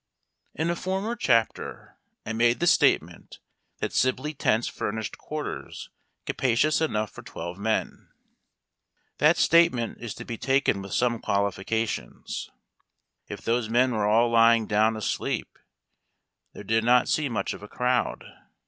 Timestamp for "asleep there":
14.97-16.63